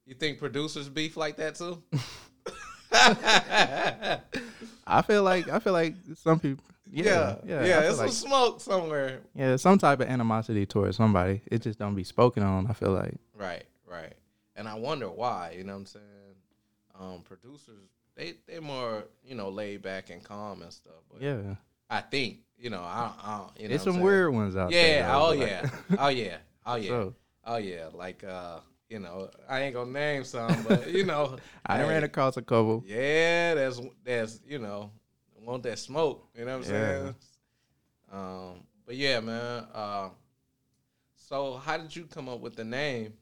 You 0.05 0.15
think 0.15 0.39
producers 0.39 0.89
beef 0.89 1.17
like 1.17 1.37
that 1.37 1.55
too? 1.55 1.83
I 2.91 4.21
feel 5.05 5.23
like 5.23 5.49
I 5.49 5.59
feel 5.59 5.73
like 5.73 5.95
some 6.15 6.39
people 6.39 6.63
yeah, 6.91 7.35
yeah, 7.45 7.65
yeah. 7.65 7.81
Feel 7.81 7.89
it's 7.89 7.97
some 7.97 8.05
like, 8.05 8.13
smoke 8.13 8.61
somewhere. 8.61 9.21
yeah, 9.33 9.55
some 9.55 9.77
type 9.77 9.99
of 9.99 10.07
animosity 10.07 10.65
towards 10.65 10.97
somebody. 10.97 11.41
It 11.47 11.61
just 11.61 11.79
don't 11.79 11.95
be 11.95 12.03
spoken 12.03 12.43
on. 12.43 12.67
I 12.67 12.73
feel 12.73 12.91
like 12.91 13.15
Right, 13.37 13.65
right. 13.87 14.13
And 14.55 14.67
I 14.67 14.75
wonder 14.75 15.09
why. 15.09 15.55
You 15.57 15.63
know 15.63 15.73
what 15.73 15.79
I'm 15.79 15.85
saying? 15.85 16.05
Um, 16.99 17.21
producers, 17.23 17.89
they 18.15 18.35
they 18.47 18.59
more 18.59 19.05
you 19.23 19.35
know 19.35 19.49
laid 19.49 19.81
back 19.81 20.09
and 20.09 20.23
calm 20.23 20.61
and 20.61 20.71
stuff. 20.71 20.93
But 21.11 21.21
yeah, 21.21 21.55
I 21.89 22.01
think 22.01 22.39
you 22.57 22.69
know 22.69 22.81
I, 22.81 23.11
I 23.21 23.41
you 23.59 23.67
know 23.67 23.75
it's 23.75 23.83
some 23.83 23.93
saying? 23.93 24.05
weird 24.05 24.33
ones 24.33 24.55
out 24.55 24.71
there. 24.71 24.99
Yeah. 24.99 25.17
Oh 25.17 25.29
like- 25.29 25.39
yeah. 25.39 25.69
Oh 25.99 26.07
yeah. 26.07 26.37
Oh 26.65 26.75
yeah. 26.75 26.89
So, 26.89 27.13
Oh 27.45 27.57
yeah. 27.57 27.89
Like 27.93 28.23
uh, 28.23 28.59
you 28.89 28.99
know, 28.99 29.29
I 29.49 29.61
ain't 29.61 29.73
gonna 29.73 29.91
name 29.91 30.23
some, 30.23 30.63
but 30.67 30.89
you 30.89 31.05
know, 31.05 31.37
I 31.65 31.77
hey, 31.77 31.89
ran 31.89 32.03
across 32.03 32.37
a 32.37 32.41
couple. 32.41 32.83
Yeah, 32.85 33.55
there's 33.55 33.81
there's 34.03 34.41
you 34.47 34.59
know, 34.59 34.91
want 35.45 35.63
that 35.63 35.79
smoke. 35.79 36.27
You 36.35 36.45
know 36.45 36.57
what 36.59 36.67
I'm 36.67 36.73
Yeah. 36.73 36.91
saying? 37.01 37.15
Um, 38.11 38.63
but 38.85 38.95
yeah, 38.95 39.19
man. 39.19 39.65
Uh, 39.73 40.09
so 41.15 41.55
how 41.57 41.77
did 41.77 41.95
you 41.95 42.05
come 42.05 42.29
up 42.29 42.39
with 42.39 42.55
the 42.55 42.63
name 42.63 43.13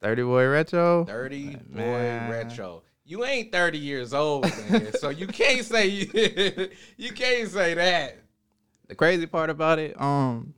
30 0.00 0.22
Boy 0.22 0.46
Retro. 0.48 1.04
Dirty 1.04 1.56
Boy 1.56 1.70
Man. 1.70 2.30
Retro? 2.30 2.82
You 3.04 3.24
ain't 3.24 3.52
30 3.52 3.78
years 3.78 4.14
old, 4.14 4.44
man, 4.56 4.92
so 4.92 5.08
you 5.08 5.26
can't 5.26 5.64
say 5.64 5.88
you 6.96 7.12
can't 7.12 7.48
say 7.50 7.74
that. 7.74 8.18
The 8.88 8.94
crazy 8.94 9.26
part 9.26 9.50
about 9.50 9.78
it, 9.78 10.00
um, 10.00 10.54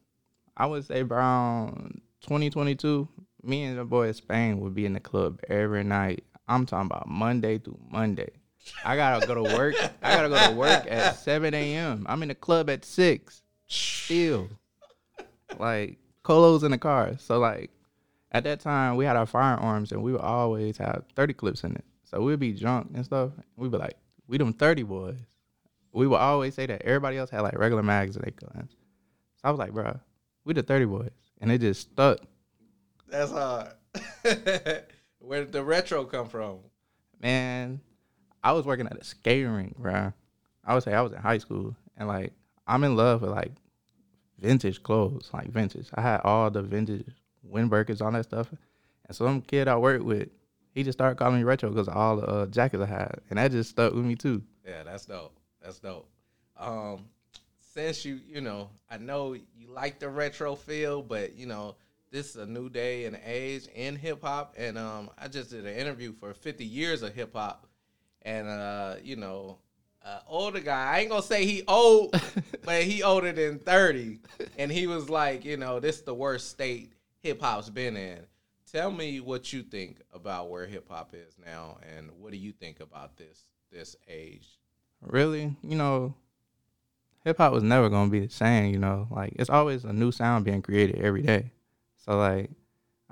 I 0.56 0.66
would 0.66 0.84
say 0.84 1.00
around 1.00 2.02
2022, 2.22 3.08
me 3.42 3.64
and 3.64 3.78
the 3.78 3.84
boy 3.84 4.12
Spain 4.12 4.60
would 4.60 4.74
be 4.74 4.84
in 4.86 4.92
the 4.92 5.00
club 5.00 5.40
every 5.48 5.82
night. 5.82 6.24
I'm 6.46 6.66
talking 6.66 6.86
about 6.86 7.08
Monday 7.08 7.58
through 7.58 7.80
Monday. 7.90 8.30
I 8.84 8.96
gotta 8.96 9.26
go 9.26 9.34
to 9.34 9.42
work. 9.42 9.74
I 10.02 10.14
gotta 10.14 10.28
go 10.28 10.50
to 10.50 10.56
work 10.56 10.86
at 10.90 11.16
7 11.16 11.54
a.m. 11.54 12.06
I'm 12.08 12.22
in 12.22 12.28
the 12.28 12.34
club 12.34 12.70
at 12.70 12.84
six. 12.84 13.42
Still, 13.66 14.48
like 15.58 15.98
Colo's 16.22 16.62
in 16.62 16.70
the 16.70 16.78
car. 16.78 17.16
So 17.18 17.38
like, 17.38 17.70
at 18.30 18.44
that 18.44 18.60
time 18.60 18.96
we 18.96 19.04
had 19.04 19.16
our 19.16 19.26
firearms 19.26 19.92
and 19.92 20.02
we 20.02 20.12
would 20.12 20.20
always 20.20 20.76
have 20.78 21.04
30 21.14 21.34
clips 21.34 21.64
in 21.64 21.72
it. 21.72 21.84
So 22.04 22.20
we'd 22.20 22.38
be 22.38 22.52
drunk 22.52 22.90
and 22.94 23.04
stuff. 23.04 23.30
We'd 23.56 23.72
be 23.72 23.78
like, 23.78 23.96
we 24.26 24.38
them 24.38 24.52
30 24.52 24.82
boys. 24.82 25.16
We 25.92 26.06
would 26.06 26.16
always 26.16 26.54
say 26.54 26.66
that 26.66 26.82
everybody 26.82 27.18
else 27.18 27.30
had 27.30 27.40
like 27.40 27.58
regular 27.58 27.82
mags 27.82 28.16
in 28.16 28.22
their 28.22 28.32
guns. 28.32 28.70
So 28.70 29.48
I 29.48 29.50
was 29.50 29.58
like, 29.58 29.72
bro, 29.72 29.98
we 30.44 30.54
the 30.54 30.62
30 30.62 30.84
boys. 30.86 31.10
And 31.40 31.50
it 31.50 31.60
just 31.60 31.92
stuck. 31.92 32.18
That's 33.08 33.30
hard. 33.30 33.72
Where 35.18 35.40
did 35.44 35.52
the 35.52 35.62
retro 35.62 36.04
come 36.04 36.28
from? 36.28 36.58
Man, 37.20 37.80
I 38.42 38.52
was 38.52 38.64
working 38.64 38.86
at 38.86 38.98
a 38.98 39.04
skating 39.04 39.50
rink, 39.50 39.78
bro. 39.78 40.12
I 40.64 40.74
would 40.74 40.82
say 40.82 40.94
I 40.94 41.00
was 41.02 41.12
in 41.12 41.18
high 41.18 41.38
school, 41.38 41.76
and 41.96 42.08
like 42.08 42.32
I'm 42.66 42.84
in 42.84 42.96
love 42.96 43.22
with 43.22 43.30
like 43.30 43.52
vintage 44.38 44.82
clothes, 44.82 45.30
like 45.32 45.48
vintage. 45.48 45.88
I 45.94 46.02
had 46.02 46.20
all 46.22 46.50
the 46.50 46.62
vintage 46.62 47.06
windbreakers, 47.48 48.00
all 48.02 48.12
that 48.12 48.24
stuff. 48.24 48.48
And 49.06 49.16
some 49.16 49.40
kid 49.42 49.68
I 49.68 49.76
worked 49.76 50.04
with, 50.04 50.28
he 50.74 50.82
just 50.82 50.98
started 50.98 51.16
calling 51.16 51.36
me 51.38 51.44
retro 51.44 51.70
because 51.70 51.88
all 51.88 52.16
the 52.16 52.26
uh, 52.26 52.46
jackets 52.46 52.82
I 52.82 52.86
had, 52.86 53.20
and 53.30 53.38
that 53.38 53.50
just 53.52 53.70
stuck 53.70 53.92
with 53.94 54.04
me 54.04 54.14
too. 54.14 54.42
Yeah, 54.66 54.82
that's 54.84 55.06
dope. 55.06 55.36
That's 55.60 55.78
dope. 55.78 56.08
Um, 56.56 57.06
since 57.60 58.04
you, 58.04 58.20
you 58.26 58.40
know, 58.40 58.70
I 58.90 58.98
know 58.98 59.34
you 59.34 59.68
like 59.68 59.98
the 59.98 60.08
retro 60.08 60.54
feel, 60.54 61.02
but 61.02 61.36
you 61.36 61.46
know, 61.46 61.76
this 62.10 62.30
is 62.30 62.36
a 62.36 62.46
new 62.46 62.68
day 62.68 63.06
and 63.06 63.18
age 63.24 63.66
in 63.74 63.96
hip 63.96 64.22
hop, 64.22 64.54
and 64.58 64.76
um, 64.78 65.10
I 65.18 65.28
just 65.28 65.50
did 65.50 65.66
an 65.66 65.74
interview 65.74 66.12
for 66.12 66.34
50 66.34 66.64
years 66.64 67.02
of 67.02 67.14
hip 67.14 67.34
hop, 67.34 67.66
and 68.22 68.48
uh, 68.48 68.96
you 69.02 69.16
know, 69.16 69.58
uh, 70.04 70.20
older 70.26 70.60
guy. 70.60 70.94
I 70.94 71.00
ain't 71.00 71.10
gonna 71.10 71.22
say 71.22 71.44
he 71.44 71.62
old, 71.66 72.14
but 72.64 72.82
he 72.82 73.02
older 73.02 73.32
than 73.32 73.58
30, 73.58 74.18
and 74.58 74.70
he 74.70 74.86
was 74.86 75.08
like, 75.08 75.44
you 75.44 75.56
know, 75.56 75.80
this 75.80 75.96
is 75.96 76.02
the 76.02 76.14
worst 76.14 76.50
state 76.50 76.92
hip 77.22 77.40
hop's 77.40 77.70
been 77.70 77.96
in. 77.96 78.20
Tell 78.70 78.90
me 78.90 79.20
what 79.20 79.52
you 79.52 79.62
think 79.62 79.98
about 80.14 80.50
where 80.50 80.66
hip 80.66 80.88
hop 80.88 81.14
is 81.14 81.36
now, 81.44 81.78
and 81.96 82.10
what 82.18 82.32
do 82.32 82.38
you 82.38 82.52
think 82.52 82.80
about 82.80 83.16
this 83.16 83.42
this 83.70 83.96
age? 84.08 84.58
Really, 85.02 85.54
you 85.62 85.76
know, 85.76 86.14
hip 87.24 87.38
hop 87.38 87.52
was 87.52 87.62
never 87.62 87.88
gonna 87.88 88.10
be 88.10 88.20
the 88.20 88.32
same. 88.32 88.72
You 88.72 88.78
know, 88.78 89.08
like 89.10 89.34
it's 89.36 89.50
always 89.50 89.84
a 89.84 89.92
new 89.92 90.10
sound 90.10 90.44
being 90.44 90.62
created 90.62 91.02
every 91.02 91.22
day. 91.22 91.52
So 91.98 92.16
like, 92.16 92.50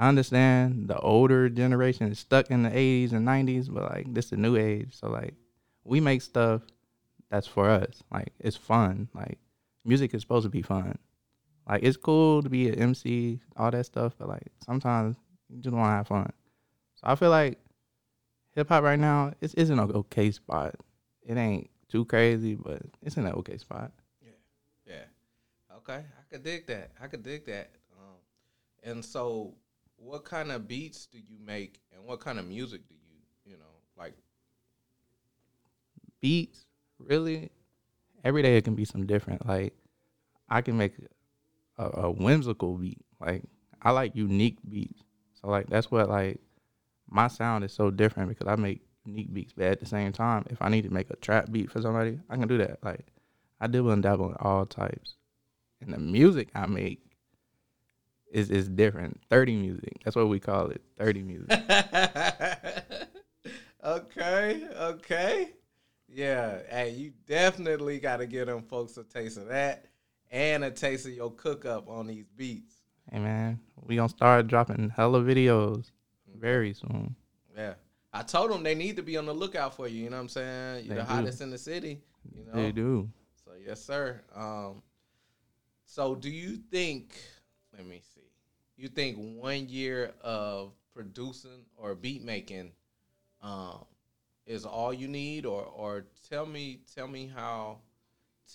I 0.01 0.09
understand 0.09 0.89
the 0.89 0.99
older 0.99 1.51
generation 1.51 2.11
is 2.11 2.19
stuck 2.19 2.51
in 2.51 2.63
the 2.63 2.71
'80s 2.71 3.13
and 3.13 3.29
'90s, 3.29 3.73
but 3.73 3.85
like 3.85 4.13
this 4.15 4.25
is 4.25 4.31
the 4.31 4.37
new 4.39 4.57
age. 4.57 4.97
So 4.99 5.11
like, 5.11 5.35
we 5.85 6.01
make 6.01 6.23
stuff 6.23 6.63
that's 7.31 7.47
for 7.47 7.69
us. 7.69 8.03
Like 8.11 8.33
it's 8.39 8.57
fun. 8.57 9.09
Like 9.15 9.39
music 9.85 10.15
is 10.15 10.23
supposed 10.23 10.45
to 10.45 10.49
be 10.51 10.63
fun. 10.63 10.97
Like 11.69 11.83
it's 11.83 11.99
cool 11.99 12.43
to 12.43 12.49
be 12.49 12.71
an 12.71 12.77
MC, 12.77 13.41
all 13.59 13.71
that 13.71 13.85
stuff, 13.85 14.15
but 14.19 14.29
like 14.29 14.47
sometimes 14.65 15.17
you 15.51 15.61
just 15.61 15.77
want 15.77 15.91
to 15.91 15.97
have 15.97 16.09
fun. 16.09 16.33
So 16.95 17.03
I 17.05 17.15
feel 17.15 17.31
like 17.31 17.59
hip 18.53 18.71
hop 18.71 18.83
right 18.83 18.99
now 18.99 19.35
it's 19.43 19.53
in 19.53 19.79
an 19.79 19.93
okay 19.93 20.31
spot. 20.31 20.77
It 21.23 21.37
ain't 21.37 21.69
too 21.91 22.07
crazy, 22.07 22.55
but 22.55 22.81
it's 23.03 23.19
in 23.19 23.27
an 23.27 23.35
okay 23.35 23.59
spot. 23.59 23.93
Yeah, 24.23 24.33
yeah. 24.87 25.77
Okay. 25.77 26.03
I 26.07 26.33
could 26.33 26.43
dig 26.43 26.67
that. 26.69 26.93
I 27.03 27.07
could 27.07 27.23
dig 27.23 27.45
that. 27.45 27.71
Um, 27.93 28.17
and 28.83 29.05
so, 29.05 29.55
what 30.01 30.25
kind 30.25 30.51
of 30.51 30.67
beats 30.67 31.07
do 31.07 31.19
you 31.19 31.39
make, 31.45 31.81
and 31.95 32.05
what 32.05 32.21
kind 32.21 32.39
of 32.39 32.47
music 32.47 32.89
do 32.89 32.95
you, 32.95 33.53
you 33.53 33.59
know, 33.59 33.77
like? 33.97 34.15
Beats, 36.21 36.67
really, 36.99 37.51
every 38.25 38.43
day 38.43 38.57
it 38.57 38.65
can 38.65 38.75
be 38.75 38.85
some 38.85 39.07
different. 39.07 39.47
Like 39.47 39.75
I 40.49 40.63
can 40.63 40.77
make 40.77 40.95
a, 41.79 41.85
a 41.85 42.11
whimsical 42.11 42.77
beat. 42.77 42.99
Like 43.21 43.43
I 43.83 43.91
like 43.91 44.15
unique 44.15 44.59
beats. 44.69 45.03
So 45.41 45.49
like 45.49 45.69
that's 45.69 45.91
what 45.91 46.09
like 46.09 46.41
my 47.09 47.29
sound 47.29 47.65
is 47.65 47.73
so 47.73 47.91
different 47.91 48.29
because 48.29 48.49
I 48.49 48.57
make 48.57 48.83
unique 49.05 49.33
beats, 49.33 49.53
but 49.57 49.67
at 49.67 49.81
the 49.81 49.87
same 49.87 50.13
time, 50.13 50.45
if 50.51 50.61
I 50.61 50.69
need 50.69 50.83
to 50.83 50.91
make 50.91 51.11
a 51.11 51.17
trap 51.17 51.51
beat 51.51 51.71
for 51.71 51.81
somebody, 51.81 52.19
I 52.29 52.37
can 52.37 52.49
do 52.49 52.59
that. 52.59 52.79
Like 52.83 53.07
I 53.61 53.67
dabble 53.67 53.91
and 53.91 54.03
dabble 54.03 54.31
in 54.31 54.37
all 54.41 54.67
types. 54.67 55.15
And 55.81 55.93
the 55.93 55.99
music 55.99 56.49
I 56.55 56.67
make 56.67 57.01
is 58.31 58.51
is 58.51 58.69
different. 58.69 59.21
Thirty 59.29 59.57
music. 59.57 60.01
That's 60.05 60.17
what 60.17 60.29
we 60.29 60.41
call 60.41 60.69
it. 60.71 60.83
Thirty 60.99 61.23
music. 61.23 61.51
okay. 63.85 64.67
Okay. 64.81 65.51
Yeah. 66.09 66.59
Hey, 66.69 66.91
you 66.91 67.13
definitely 67.27 67.99
got 68.01 68.19
to 68.19 68.27
give 68.27 68.47
them 68.47 68.63
folks 68.63 68.97
a 68.97 69.05
taste 69.05 69.37
of 69.39 69.49
that 69.49 69.87
and 70.31 70.65
a 70.65 70.71
taste 70.71 71.07
of 71.07 71.13
your 71.13 71.31
cook 71.33 71.65
up 71.65 71.89
on 71.89 72.07
these 72.07 72.27
beats. 72.37 72.75
hey 73.11 73.19
man, 73.19 73.59
we 73.87 73.97
gonna 73.97 74.09
start 74.09 74.47
dropping 74.47 74.91
hella 74.91 75.21
videos 75.21 75.91
very 76.39 76.73
soon. 76.73 77.15
Yeah. 77.57 77.75
I 78.13 78.23
told 78.23 78.51
them 78.51 78.63
they 78.65 78.75
need 78.75 78.97
to 78.97 79.03
be 79.05 79.17
on 79.17 79.27
the 79.27 79.33
lookout 79.33 79.77
for 79.77 79.87
you. 79.87 80.03
You 80.05 80.11
know 80.11 80.17
what 80.17 80.23
I'm 80.23 80.29
saying? 80.29 80.85
You're 80.87 80.97
They 80.97 81.01
the 81.03 81.07
do. 81.07 81.13
hottest 81.15 81.41
in 81.41 81.51
the 81.51 81.59
city. 81.59 82.01
You 82.35 82.45
know? 82.45 82.53
They 82.61 82.73
do. 82.73 83.09
So 83.45 83.53
yes, 83.65 83.81
sir. 83.85 84.21
Um, 84.35 84.83
so 85.85 86.15
do 86.17 86.29
you 86.29 86.57
think? 86.57 87.15
Let 87.77 87.87
me 87.87 88.01
see. 88.15 88.21
You 88.77 88.89
think 88.89 89.17
one 89.17 89.69
year 89.69 90.13
of 90.23 90.73
producing 90.95 91.65
or 91.77 91.95
beat 91.95 92.25
making 92.25 92.73
um, 93.43 93.85
is 94.47 94.65
all 94.65 94.93
you 94.93 95.09
need, 95.09 95.47
or 95.47 95.63
or 95.65 96.07
tell 96.29 96.47
me 96.47 96.81
tell 96.95 97.09
me 97.09 97.31
how 97.35 97.79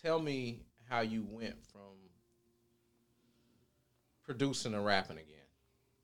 tell 0.01 0.19
me 0.19 0.61
how 0.89 1.01
you 1.01 1.25
went 1.29 1.55
from 1.71 1.81
producing 4.23 4.73
to 4.73 4.79
rapping 4.79 5.17
again, 5.17 5.47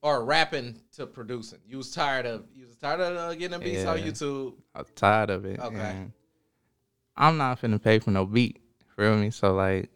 or 0.01 0.24
rapping 0.24 0.80
to 0.94 1.06
producing. 1.08 1.60
You 1.68 1.77
was 1.77 1.91
tired 1.91 2.25
of 2.25 2.46
you 2.56 2.65
was 2.65 2.75
tired 2.75 3.01
of 3.01 3.18
uh, 3.18 3.34
getting 3.36 3.56
a 3.56 3.60
beats 3.60 3.86
on 3.86 3.98
YouTube. 4.00 4.53
I'm 4.75 4.86
tired 4.96 5.30
of 5.30 5.46
it. 5.46 5.60
Okay. 5.60 5.75
and 5.75 6.12
I'm 7.15 7.38
not 7.38 7.62
finna 7.62 7.82
pay 7.82 8.00
for 8.00 8.12
no 8.12 8.25
beat. 8.25 8.62
Feel 8.96 9.18
me? 9.18 9.32
So 9.32 9.53
like, 9.53 9.89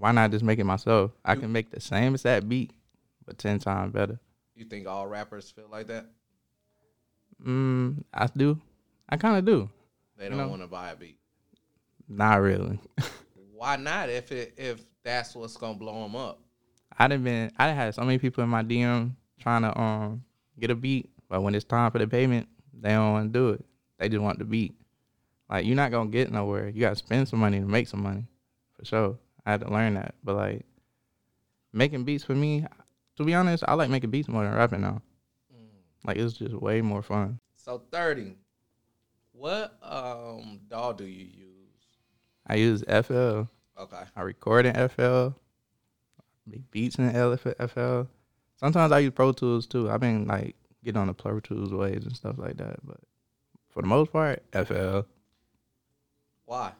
why 0.00 0.12
not 0.12 0.30
just 0.30 0.42
make 0.44 0.58
it 0.58 0.64
myself? 0.64 1.12
I 1.24 1.36
can 1.36 1.52
make 1.52 1.70
the 1.70 1.78
same 1.80 2.14
as 2.14 2.22
that 2.22 2.48
beat, 2.48 2.72
but 3.26 3.36
ten 3.38 3.58
times 3.58 3.92
better. 3.92 4.18
You 4.56 4.64
think 4.64 4.86
all 4.88 5.06
rappers 5.06 5.50
feel 5.50 5.68
like 5.70 5.86
that? 5.88 6.06
Mm, 7.44 8.02
I 8.12 8.26
do. 8.36 8.58
I 9.08 9.16
kind 9.16 9.36
of 9.36 9.44
do. 9.44 9.68
They 10.16 10.28
don't 10.28 10.38
No. 10.38 10.48
want 10.48 10.62
to 10.62 10.68
buy 10.68 10.90
a 10.90 10.96
beat. 10.96 11.18
Not 12.08 12.40
really. 12.40 12.80
Why 13.54 13.76
not? 13.76 14.08
If 14.08 14.32
it 14.32 14.54
if 14.56 14.82
that's 15.02 15.34
what's 15.34 15.56
gonna 15.56 15.78
blow 15.78 16.02
them 16.02 16.16
up. 16.16 16.40
I 16.98 17.08
done 17.08 17.22
been. 17.22 17.50
I 17.58 17.66
done 17.66 17.76
had 17.76 17.94
so 17.94 18.02
many 18.02 18.18
people 18.18 18.42
in 18.42 18.50
my 18.50 18.62
DM 18.62 19.12
trying 19.38 19.62
to 19.62 19.78
um 19.78 20.24
get 20.58 20.70
a 20.70 20.74
beat, 20.74 21.10
but 21.28 21.42
when 21.42 21.54
it's 21.54 21.64
time 21.64 21.90
for 21.90 21.98
the 21.98 22.06
payment, 22.06 22.48
they 22.72 22.90
don't 22.90 23.12
want 23.12 23.32
to 23.32 23.38
do 23.38 23.48
it. 23.50 23.64
They 23.98 24.08
just 24.08 24.22
want 24.22 24.38
the 24.38 24.44
beat. 24.44 24.74
Like 25.48 25.66
you're 25.66 25.76
not 25.76 25.90
gonna 25.90 26.10
get 26.10 26.30
nowhere. 26.32 26.68
You 26.68 26.80
gotta 26.80 26.96
spend 26.96 27.28
some 27.28 27.38
money 27.40 27.60
to 27.60 27.66
make 27.66 27.86
some 27.88 28.02
money, 28.02 28.24
for 28.78 28.84
sure. 28.84 29.18
I 29.46 29.52
had 29.52 29.60
to 29.60 29.70
learn 29.70 29.94
that. 29.94 30.14
But 30.22 30.36
like 30.36 30.66
making 31.72 32.04
beats 32.04 32.24
for 32.24 32.34
me, 32.34 32.66
to 33.16 33.24
be 33.24 33.34
honest, 33.34 33.64
I 33.66 33.74
like 33.74 33.90
making 33.90 34.10
beats 34.10 34.28
more 34.28 34.44
than 34.44 34.54
rapping 34.54 34.80
now. 34.80 35.02
Like 36.04 36.16
it's 36.16 36.34
just 36.34 36.54
way 36.54 36.80
more 36.80 37.02
fun. 37.02 37.40
So 37.56 37.82
thirty. 37.90 38.36
What 39.32 39.76
um 39.82 40.60
DAW 40.68 40.92
do 40.92 41.04
you 41.04 41.24
use? 41.24 41.50
I 42.46 42.54
use 42.56 42.82
FL. 42.82 43.42
Okay. 43.78 44.02
I 44.16 44.20
record 44.22 44.66
in 44.66 44.88
FL. 44.88 45.28
Make 46.46 46.70
beats 46.70 46.96
in 46.96 47.10
FL. 47.12 48.02
Sometimes 48.56 48.92
I 48.92 48.98
use 48.98 49.12
Pro 49.14 49.32
Tools 49.32 49.66
too. 49.66 49.90
I've 49.90 50.00
been 50.00 50.26
like 50.26 50.56
getting 50.84 51.00
on 51.00 51.06
the 51.06 51.14
Pro 51.14 51.40
Tools 51.40 51.72
waves 51.72 52.06
and 52.06 52.16
stuff 52.16 52.38
like 52.38 52.56
that. 52.56 52.84
But 52.84 52.98
for 53.70 53.82
the 53.82 53.88
most 53.88 54.12
part, 54.12 54.42
FL. 54.52 55.00
Why? 56.44 56.72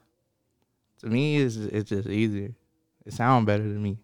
To 1.00 1.07
me, 1.07 1.38
it's 1.38 1.57
it's 1.57 1.88
just 1.88 2.09
easier. 2.09 2.52
It 3.07 3.12
sounds 3.12 3.47
better 3.47 3.62
to 3.62 3.69
me. 3.69 3.99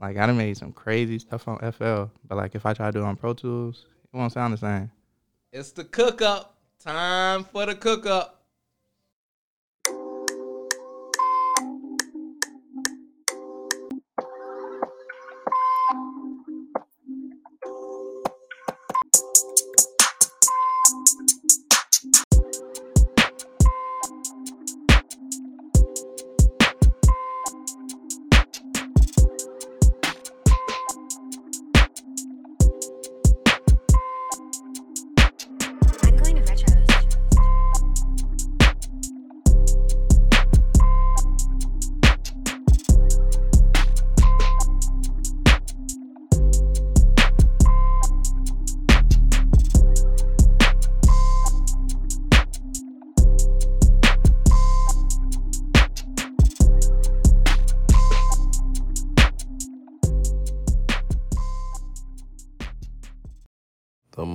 Like 0.00 0.16
I 0.16 0.26
done 0.26 0.36
made 0.36 0.56
some 0.56 0.72
crazy 0.72 1.18
stuff 1.18 1.46
on 1.48 1.58
FL, 1.72 2.04
but 2.26 2.36
like 2.36 2.54
if 2.54 2.64
I 2.64 2.72
try 2.72 2.86
to 2.86 2.92
do 2.92 3.00
it 3.00 3.06
on 3.06 3.16
Pro 3.16 3.34
Tools, 3.34 3.86
it 4.12 4.16
won't 4.16 4.32
sound 4.32 4.54
the 4.54 4.58
same. 4.58 4.90
It's 5.52 5.72
the 5.72 5.84
cook 5.84 6.22
up. 6.22 6.56
Time 6.78 7.44
for 7.44 7.66
the 7.66 7.74
cook 7.74 8.06
up. 8.06 8.39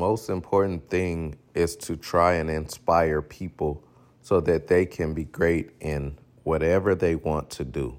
Most 0.05 0.29
important 0.29 0.87
thing 0.87 1.35
is 1.55 1.75
to 1.75 1.97
try 1.97 2.33
and 2.33 2.47
inspire 2.47 3.23
people 3.23 3.83
so 4.21 4.39
that 4.39 4.67
they 4.67 4.85
can 4.85 5.15
be 5.15 5.23
great 5.23 5.71
in 5.79 6.15
whatever 6.43 6.93
they 6.93 7.15
want 7.15 7.49
to 7.49 7.65
do. 7.65 7.97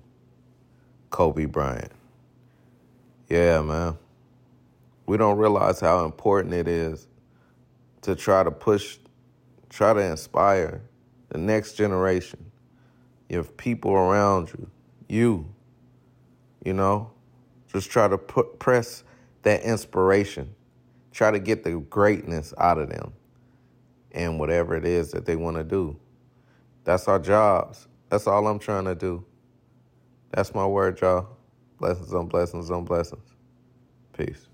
Kobe 1.10 1.46
Bryant. 1.46 1.90
Yeah, 3.28 3.60
man. 3.60 3.98
We 5.06 5.16
don't 5.16 5.36
realize 5.36 5.80
how 5.80 6.04
important 6.04 6.54
it 6.54 6.68
is 6.68 7.08
to 8.02 8.14
try 8.14 8.44
to 8.44 8.52
push, 8.52 8.98
try 9.68 9.92
to 9.92 10.00
inspire 10.00 10.82
the 11.30 11.38
next 11.38 11.72
generation. 11.72 12.52
Have 13.30 13.56
people 13.56 13.90
around 13.90 14.50
you, 14.50 14.70
you, 15.08 15.46
you 16.64 16.72
know, 16.72 17.10
just 17.72 17.90
try 17.90 18.06
to 18.06 18.16
put, 18.16 18.60
press 18.60 19.02
that 19.42 19.62
inspiration. 19.62 20.54
Try 21.16 21.30
to 21.30 21.38
get 21.38 21.64
the 21.64 21.80
greatness 21.80 22.52
out 22.58 22.76
of 22.76 22.90
them 22.90 23.14
and 24.12 24.38
whatever 24.38 24.76
it 24.76 24.84
is 24.84 25.12
that 25.12 25.24
they 25.24 25.34
want 25.34 25.56
to 25.56 25.64
do. 25.64 25.98
That's 26.84 27.08
our 27.08 27.18
jobs. 27.18 27.88
That's 28.10 28.26
all 28.26 28.46
I'm 28.46 28.58
trying 28.58 28.84
to 28.84 28.94
do. 28.94 29.24
That's 30.32 30.54
my 30.54 30.66
word, 30.66 31.00
y'all. 31.00 31.26
Blessings 31.78 32.12
on 32.12 32.26
blessings 32.26 32.70
on 32.70 32.84
blessings. 32.84 33.30
Peace. 34.12 34.46